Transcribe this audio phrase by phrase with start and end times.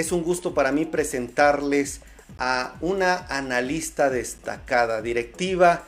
[0.00, 2.00] es un gusto para mí presentarles
[2.38, 5.84] a una analista destacada, directiva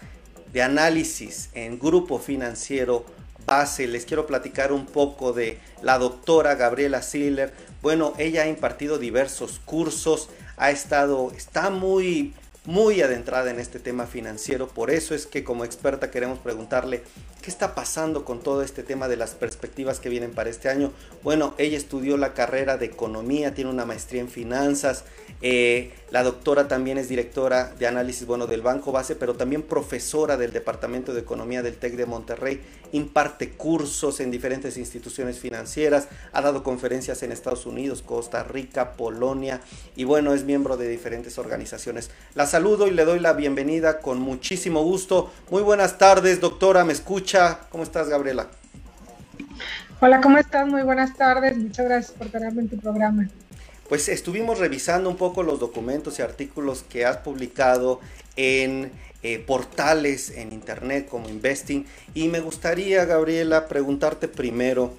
[0.53, 3.04] de análisis en Grupo Financiero
[3.46, 3.88] Base.
[3.88, 7.55] Les quiero platicar un poco de la doctora Gabriela Siller.
[7.80, 12.35] Bueno, ella ha impartido diversos cursos, ha estado, está muy
[12.65, 17.03] muy adentrada en este tema financiero, por eso es que como experta queremos preguntarle
[17.43, 20.93] qué está pasando con todo este tema de las perspectivas que vienen para este año.
[21.25, 25.05] Bueno, ella estudió la carrera de economía, tiene una maestría en finanzas,
[25.41, 30.37] eh, la doctora también es directora de análisis bueno, del Banco Base, pero también profesora
[30.37, 32.61] del Departamento de Economía del TEC de Monterrey,
[32.92, 39.61] imparte cursos en diferentes instituciones financieras, ha dado conferencias en Estados Unidos, Costa Rica, Polonia
[39.97, 42.11] y bueno, es miembro de diferentes organizaciones.
[42.34, 45.33] La saludo y le doy la bienvenida con muchísimo gusto.
[45.51, 47.61] Muy buenas tardes, doctora, ¿me escucha?
[47.70, 48.48] ¿Cómo estás, Gabriela?
[50.02, 50.69] Hola, ¿cómo estás?
[50.69, 51.56] Muy buenas tardes.
[51.56, 53.27] Muchas gracias por tenerme en tu programa.
[53.88, 58.00] Pues estuvimos revisando un poco los documentos y artículos que has publicado
[58.36, 58.92] en
[59.23, 64.92] eh, portales en internet como Investing y me gustaría, Gabriela, preguntarte primero,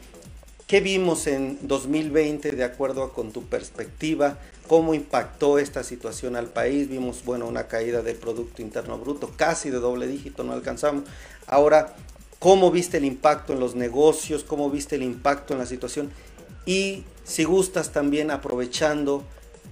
[0.65, 4.39] ¿qué vimos en 2020 de acuerdo con tu perspectiva?
[4.67, 6.89] Cómo impactó esta situación al país.
[6.89, 11.03] Vimos, bueno, una caída del Producto Interno Bruto, casi de doble dígito, no alcanzamos.
[11.47, 11.95] Ahora,
[12.39, 14.43] ¿cómo viste el impacto en los negocios?
[14.43, 16.11] ¿Cómo viste el impacto en la situación?
[16.65, 19.23] Y si gustas también aprovechando,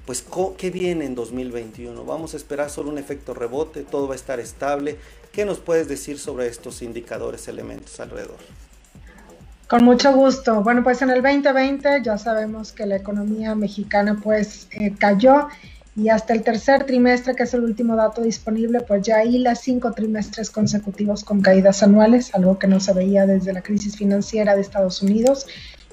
[0.05, 0.23] pues,
[0.57, 2.03] ¿qué viene en 2021?
[2.03, 3.83] ¿Vamos a esperar solo un efecto rebote?
[3.83, 4.97] ¿Todo va a estar estable?
[5.31, 8.37] ¿Qué nos puedes decir sobre estos indicadores, elementos alrededor?
[9.71, 10.61] Con mucho gusto.
[10.63, 15.47] Bueno, pues en el 2020 ya sabemos que la economía mexicana pues eh, cayó
[15.95, 19.61] y hasta el tercer trimestre, que es el último dato disponible, pues ya hay las
[19.61, 24.55] cinco trimestres consecutivos con caídas anuales, algo que no se veía desde la crisis financiera
[24.55, 25.47] de Estados Unidos.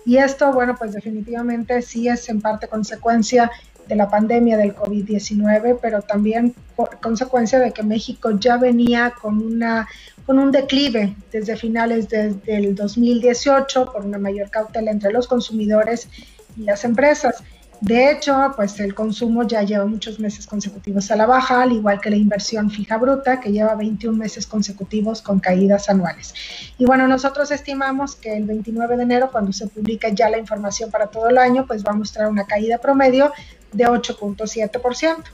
[0.05, 3.49] Y esto, bueno, pues definitivamente sí es en parte consecuencia
[3.89, 9.39] de la pandemia del COVID-19, pero también por consecuencia de que México ya venía con
[9.39, 9.89] una
[10.27, 16.07] con un declive desde finales del 2018 por una mayor cautela entre los consumidores
[16.55, 17.43] y las empresas.
[17.81, 22.01] De hecho, pues el consumo ya lleva muchos meses consecutivos a la baja, al igual
[22.01, 26.35] que la inversión fija bruta, que lleva 21 meses consecutivos con caídas anuales.
[26.77, 30.91] Y bueno, nosotros estimamos que el 29 de enero, cuando se publica ya la información
[30.91, 33.33] para todo el año, pues va a mostrar una caída promedio
[33.73, 35.25] de 8.7%.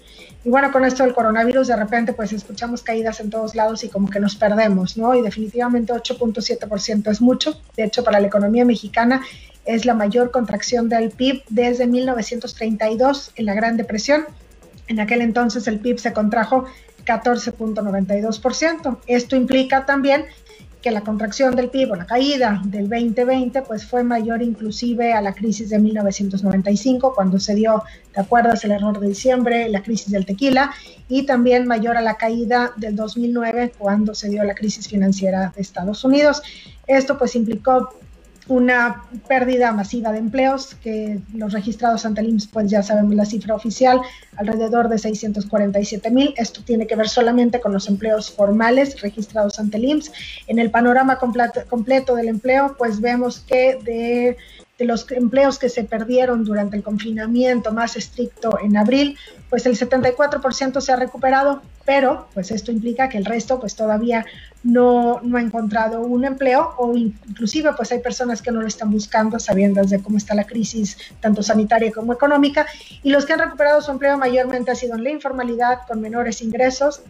[0.44, 3.88] Y bueno, con esto del coronavirus, de repente, pues escuchamos caídas en todos lados y
[3.88, 5.14] como que nos perdemos, ¿no?
[5.14, 7.58] Y definitivamente 8.7% es mucho.
[7.76, 9.22] De hecho, para la economía mexicana
[9.64, 14.26] es la mayor contracción del PIB desde 1932 en la Gran Depresión.
[14.86, 16.66] En aquel entonces el PIB se contrajo
[17.06, 18.98] 14.92%.
[19.06, 20.26] Esto implica también
[20.84, 25.22] que la contracción del PIB o la caída del 2020 pues fue mayor inclusive a
[25.22, 28.62] la crisis de 1995 cuando se dio, ¿te acuerdas?
[28.66, 30.74] El error de diciembre, la crisis del tequila
[31.08, 35.62] y también mayor a la caída del 2009 cuando se dio la crisis financiera de
[35.62, 36.42] Estados Unidos.
[36.86, 37.88] Esto pues implicó
[38.46, 43.24] una pérdida masiva de empleos, que los registrados ante el IMSS, pues ya sabemos la
[43.24, 44.00] cifra oficial,
[44.36, 46.34] alrededor de 647 mil.
[46.36, 50.12] Esto tiene que ver solamente con los empleos formales registrados ante el IMSS.
[50.46, 54.36] En el panorama completo, del empleo, pues vemos que de
[54.78, 59.16] de los empleos que se perdieron durante el confinamiento más estricto en abril,
[59.48, 64.26] pues el 74% se ha recuperado, pero pues esto implica que el resto pues todavía
[64.64, 68.90] no, no ha encontrado un empleo o inclusive pues hay personas que no lo están
[68.90, 72.66] buscando sabiendo de cómo está la crisis tanto sanitaria como económica
[73.02, 76.42] y los que han recuperado su empleo mayormente ha sido en la informalidad con menores
[76.42, 77.02] ingresos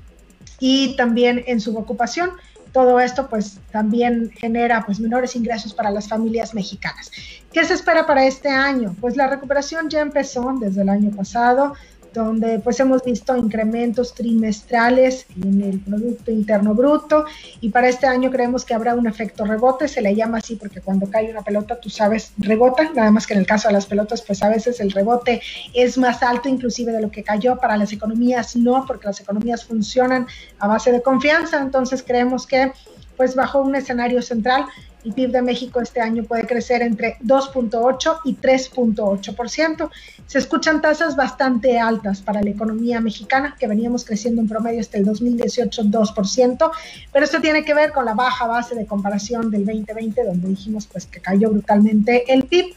[0.58, 2.32] y también en su ocupación
[2.74, 7.08] todo esto pues también genera pues menores ingresos para las familias mexicanas.
[7.52, 8.96] ¿Qué se espera para este año?
[9.00, 11.74] Pues la recuperación ya empezó desde el año pasado
[12.14, 17.24] donde pues hemos visto incrementos trimestrales en el Producto Interno Bruto
[17.60, 20.80] y para este año creemos que habrá un efecto rebote, se le llama así porque
[20.80, 23.86] cuando cae una pelota, tú sabes, rebota, nada más que en el caso de las
[23.86, 25.42] pelotas, pues a veces el rebote
[25.74, 29.64] es más alto inclusive de lo que cayó, para las economías no, porque las economías
[29.64, 30.26] funcionan
[30.58, 32.72] a base de confianza, entonces creemos que
[33.16, 34.66] pues bajo un escenario central
[35.04, 39.90] el PIB de México este año puede crecer entre 2.8 y 3.8%.
[40.26, 44.98] Se escuchan tasas bastante altas para la economía mexicana, que veníamos creciendo en promedio hasta
[44.98, 46.70] el 2018 2%,
[47.12, 50.86] pero esto tiene que ver con la baja base de comparación del 2020, donde dijimos
[50.86, 52.74] pues que cayó brutalmente el PIB.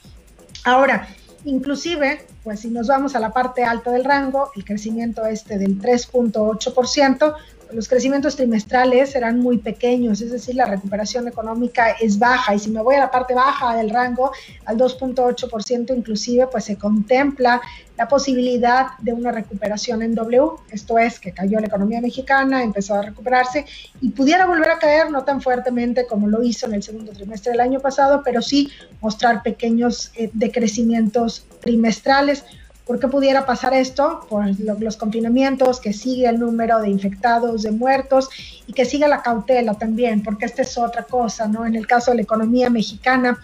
[0.63, 1.07] Ahora,
[1.45, 5.79] inclusive, pues si nos vamos a la parte alta del rango, el crecimiento este del
[5.79, 7.35] 3.8%,
[7.71, 12.69] los crecimientos trimestrales serán muy pequeños, es decir, la recuperación económica es baja y si
[12.69, 14.31] me voy a la parte baja del rango,
[14.65, 17.61] al 2.8% inclusive, pues se contempla
[17.97, 22.93] la posibilidad de una recuperación en W, esto es que cayó la economía mexicana, empezó
[22.93, 23.65] a recuperarse
[24.01, 27.51] y pudiera volver a caer no tan fuertemente como lo hizo en el segundo trimestre
[27.51, 28.69] del año pasado, pero sí
[29.01, 32.43] mostrar pequeños eh, decrecimientos trimestrales
[32.87, 34.25] ¿Por qué pudiera pasar esto?
[34.29, 34.45] Por
[34.79, 38.29] los confinamientos, que sigue el número de infectados, de muertos
[38.65, 41.65] y que siga la cautela también, porque esta es otra cosa, ¿no?
[41.65, 43.39] En el caso de la economía mexicana,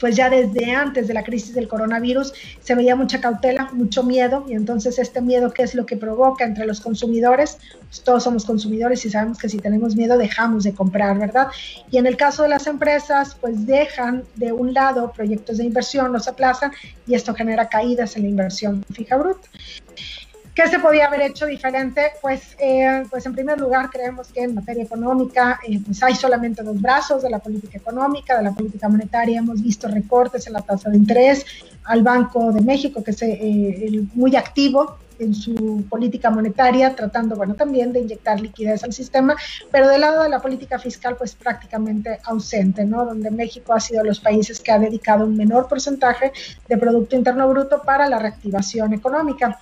[0.00, 4.44] pues ya desde antes de la crisis del coronavirus se veía mucha cautela, mucho miedo,
[4.48, 7.58] y entonces este miedo, ¿qué es lo que provoca entre los consumidores?
[7.80, 11.48] Pues todos somos consumidores y sabemos que si tenemos miedo dejamos de comprar, ¿verdad?
[11.90, 16.12] Y en el caso de las empresas, pues dejan de un lado proyectos de inversión,
[16.12, 16.72] los aplazan
[17.06, 19.48] y esto genera caídas en la inversión fija bruta.
[20.60, 22.12] ¿Qué se podía haber hecho diferente?
[22.20, 26.62] Pues, eh, pues en primer lugar creemos que en materia económica eh, pues hay solamente
[26.62, 29.38] dos brazos de la política económica, de la política monetaria.
[29.38, 31.46] Hemos visto recortes en la tasa de interés
[31.84, 37.54] al Banco de México, que es eh, muy activo en su política monetaria, tratando, bueno,
[37.54, 39.36] también de inyectar liquidez al sistema,
[39.70, 43.06] pero del lado de la política fiscal, pues prácticamente ausente, ¿no?
[43.06, 46.32] Donde México ha sido los países que ha dedicado un menor porcentaje
[46.68, 49.58] de Producto Interno Bruto para la reactivación económica.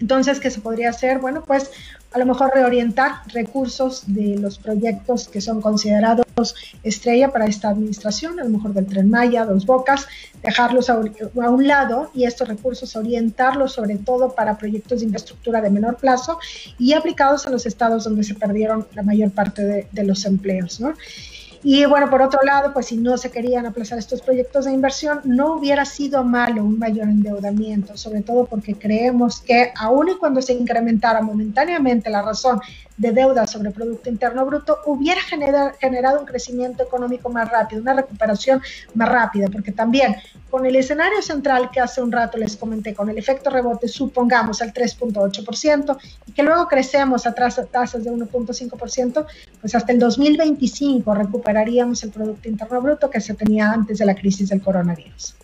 [0.00, 1.18] Entonces, ¿qué se podría hacer?
[1.18, 1.70] Bueno, pues
[2.12, 8.40] a lo mejor reorientar recursos de los proyectos que son considerados estrella para esta administración,
[8.40, 10.06] a lo mejor del tren Maya, dos bocas,
[10.42, 15.70] dejarlos a, un lado y estos recursos orientarlos sobre todo para proyectos de infraestructura de
[15.70, 16.38] menor plazo
[16.78, 20.80] y aplicados a los estados donde se perdieron la mayor parte de, de los empleos,
[20.80, 20.94] ¿no?
[21.62, 25.20] Y bueno, por otro lado, pues si no se querían aplazar estos proyectos de inversión,
[25.24, 30.40] no hubiera sido malo un mayor endeudamiento, sobre todo porque creemos que aun y cuando
[30.40, 32.60] se incrementara momentáneamente la razón
[32.98, 38.60] de deuda sobre Producto Interno Bruto, hubiera generado un crecimiento económico más rápido, una recuperación
[38.94, 40.16] más rápida, porque también
[40.50, 44.60] con el escenario central que hace un rato les comenté, con el efecto rebote, supongamos
[44.62, 45.96] al 3.8%,
[46.26, 49.26] y que luego crecemos a tasas de 1.5%,
[49.60, 54.14] pues hasta el 2025 recuperaríamos el Producto Interno Bruto que se tenía antes de la
[54.14, 55.36] crisis del coronavirus.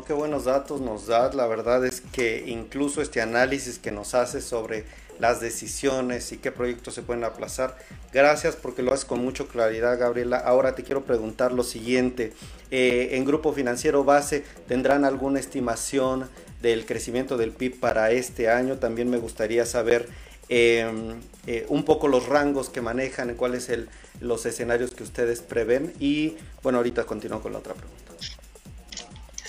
[0.00, 1.30] Qué buenos datos nos da.
[1.34, 4.84] La verdad es que incluso este análisis que nos hace sobre
[5.18, 7.76] las decisiones y qué proyectos se pueden aplazar.
[8.10, 10.38] Gracias porque lo haces con mucha claridad, Gabriela.
[10.38, 12.32] Ahora te quiero preguntar lo siguiente.
[12.70, 16.26] Eh, en Grupo Financiero Base, ¿tendrán alguna estimación
[16.62, 18.78] del crecimiento del PIB para este año?
[18.78, 20.08] También me gustaría saber
[20.48, 23.88] em, eh, un poco los rangos que manejan, cuáles son
[24.20, 25.92] los escenarios que ustedes prevén.
[26.00, 28.01] Y bueno, ahorita continúo con la otra pregunta.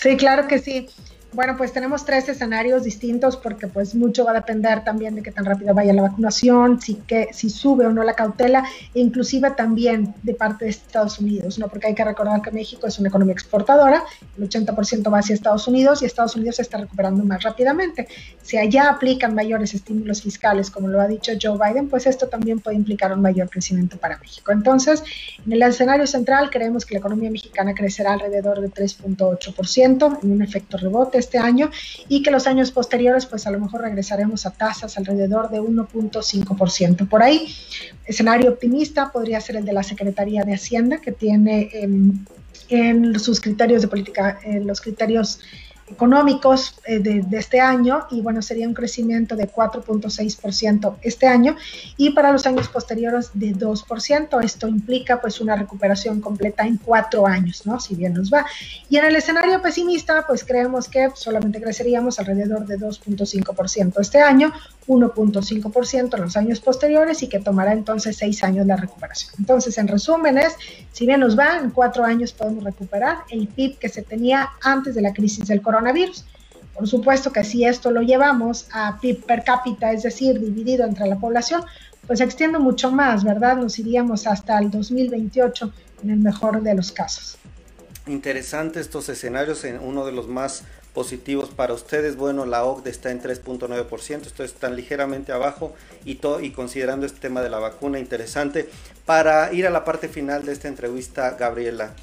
[0.04, 0.86] Sí, claro que sí.
[1.34, 5.32] Bueno, pues tenemos tres escenarios distintos porque pues mucho va a depender también de qué
[5.32, 8.64] tan rápido vaya la vacunación, si, que, si sube o no la cautela,
[8.94, 11.66] e inclusive también de parte de Estados Unidos, ¿no?
[11.66, 14.04] Porque hay que recordar que México es una economía exportadora,
[14.38, 18.06] el 80% va hacia Estados Unidos y Estados Unidos se está recuperando más rápidamente.
[18.40, 22.60] Si allá aplican mayores estímulos fiscales, como lo ha dicho Joe Biden, pues esto también
[22.60, 24.52] puede implicar un mayor crecimiento para México.
[24.52, 25.02] Entonces,
[25.44, 30.40] en el escenario central creemos que la economía mexicana crecerá alrededor de 3.8% en un
[30.40, 31.70] efecto rebote este año
[32.08, 37.08] y que los años posteriores pues a lo mejor regresaremos a tasas alrededor de 1.5%.
[37.08, 37.54] Por ahí,
[38.06, 41.70] escenario optimista podría ser el de la Secretaría de Hacienda que tiene
[42.68, 45.40] en sus criterios de política, en los criterios
[45.86, 51.56] económicos eh, de, este año y bueno, sería un crecimiento de 4.6% este año
[51.96, 54.44] y para los años posteriores de 2%.
[54.44, 57.78] Esto implica pues una recuperación completa en cuatro años, ¿no?
[57.80, 58.46] Si bien nos va.
[58.88, 64.52] Y en el escenario pesimista, pues creemos que solamente creceríamos alrededor de 2.5% este año,
[64.86, 69.32] 1.5% en los años posteriores y que tomará entonces seis años la recuperación.
[69.38, 70.54] Entonces, en resumen es,
[70.92, 74.94] si bien nos va, en cuatro años podemos recuperar el PIB que se tenía antes
[74.94, 76.24] de la crisis del coronavirus.
[76.74, 81.06] Por supuesto que si esto lo llevamos a PIB per cápita, es decir, dividido entre
[81.06, 81.64] la población,
[82.06, 83.56] pues extiende mucho más, ¿verdad?
[83.56, 85.72] Nos iríamos hasta el 2028
[86.02, 87.38] en el mejor de los casos.
[88.06, 90.64] Interesante estos escenarios en uno de los más
[90.94, 92.16] positivos para ustedes.
[92.16, 95.74] Bueno, la OCDE está en 3.9%, esto están ligeramente abajo
[96.04, 98.70] y, todo, y considerando este tema de la vacuna interesante.
[99.04, 101.94] Para ir a la parte final de esta entrevista, Gabriela,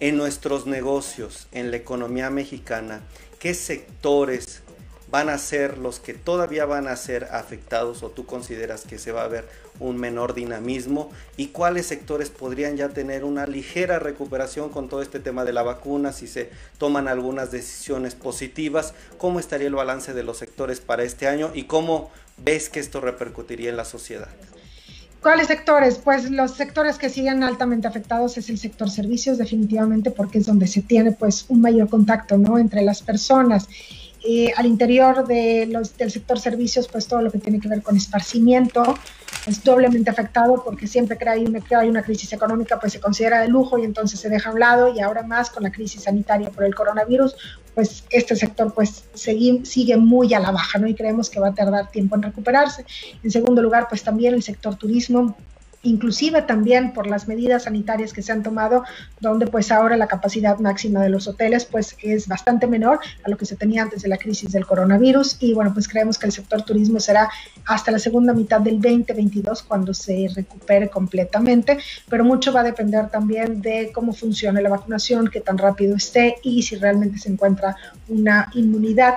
[0.00, 3.00] en nuestros negocios, en la economía mexicana,
[3.40, 4.62] ¿qué sectores
[5.10, 9.12] van a ser los que todavía van a ser afectados o tú consideras que se
[9.12, 9.48] va a ver
[9.80, 15.20] un menor dinamismo y cuáles sectores podrían ya tener una ligera recuperación con todo este
[15.20, 20.24] tema de la vacuna, si se toman algunas decisiones positivas, cómo estaría el balance de
[20.24, 24.28] los sectores para este año y cómo ves que esto repercutiría en la sociedad?
[25.22, 25.98] ¿Cuáles sectores?
[25.98, 30.68] Pues los sectores que siguen altamente afectados es el sector servicios, definitivamente, porque es donde
[30.68, 32.56] se tiene pues un mayor contacto ¿no?
[32.56, 33.68] entre las personas.
[34.24, 37.82] Eh, al interior de los, del sector servicios, pues todo lo que tiene que ver
[37.82, 38.82] con esparcimiento
[39.46, 43.00] es doblemente afectado porque siempre que hay, una, que hay una crisis económica, pues se
[43.00, 45.70] considera de lujo y entonces se deja a un lado y ahora más con la
[45.70, 47.36] crisis sanitaria por el coronavirus,
[47.74, 50.88] pues este sector pues sigue, sigue muy a la baja, ¿no?
[50.88, 52.84] Y creemos que va a tardar tiempo en recuperarse.
[53.22, 55.36] En segundo lugar, pues también el sector turismo
[55.82, 58.84] inclusive también por las medidas sanitarias que se han tomado,
[59.20, 63.36] donde pues ahora la capacidad máxima de los hoteles pues es bastante menor a lo
[63.36, 66.32] que se tenía antes de la crisis del coronavirus y bueno pues creemos que el
[66.32, 67.28] sector turismo será
[67.66, 73.08] hasta la segunda mitad del 2022 cuando se recupere completamente, pero mucho va a depender
[73.08, 77.76] también de cómo funcione la vacunación, qué tan rápido esté y si realmente se encuentra
[78.08, 79.14] una inmunidad.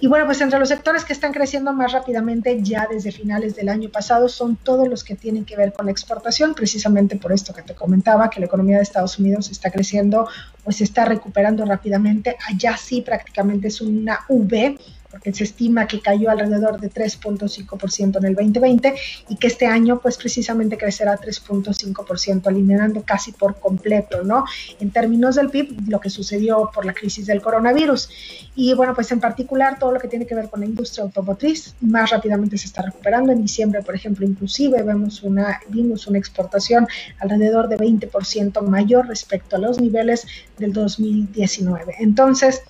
[0.00, 3.68] Y bueno pues entre los sectores que están creciendo más rápidamente ya desde finales del
[3.68, 7.62] año pasado son todos los que tienen que ver con exportación, precisamente por esto que
[7.62, 10.28] te comentaba, que la economía de Estados Unidos está creciendo
[10.64, 12.36] o se está recuperando rápidamente.
[12.48, 14.78] Allá sí prácticamente es una V
[15.10, 18.94] porque se estima que cayó alrededor de 3.5% en el 2020
[19.28, 24.44] y que este año pues precisamente crecerá 3.5%, alineando casi por completo, ¿no?
[24.78, 28.08] En términos del PIB, lo que sucedió por la crisis del coronavirus.
[28.54, 31.74] Y bueno, pues en particular todo lo que tiene que ver con la industria automotriz
[31.80, 33.32] más rápidamente se está recuperando.
[33.32, 36.86] En diciembre, por ejemplo, inclusive vemos una, vimos una exportación
[37.18, 40.26] alrededor de 20% mayor respecto a los niveles
[40.58, 41.96] del 2019.
[41.98, 42.62] Entonces,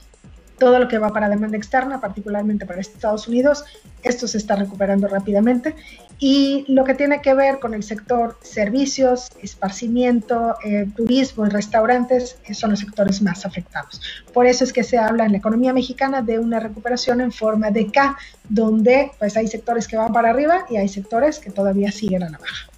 [0.61, 3.65] todo lo que va para demanda externa, particularmente para Estados Unidos,
[4.05, 5.75] esto se está recuperando rápidamente.
[6.21, 12.39] Y lo que tiene que ver con el sector servicios, esparcimiento, eh, turismo y restaurantes
[12.45, 14.03] eh, son los sectores más afectados.
[14.35, 17.71] Por eso es que se habla en la economía mexicana de una recuperación en forma
[17.71, 21.91] de K, donde pues hay sectores que van para arriba y hay sectores que todavía
[21.91, 22.69] siguen a la baja.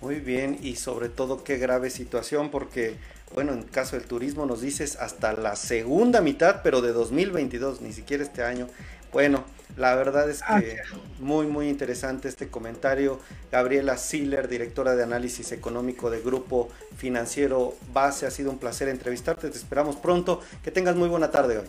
[0.00, 2.96] Muy bien, y sobre todo qué grave situación, porque,
[3.34, 7.92] bueno, en caso del turismo nos dices hasta la segunda mitad, pero de 2022, ni
[7.92, 8.68] siquiera este año.
[9.12, 9.44] Bueno,
[9.76, 10.78] la verdad es que
[11.18, 13.20] muy, muy interesante este comentario.
[13.50, 19.48] Gabriela Siller, directora de análisis económico de Grupo Financiero Base, ha sido un placer entrevistarte.
[19.48, 20.40] Te esperamos pronto.
[20.62, 21.64] Que tengas muy buena tarde hoy.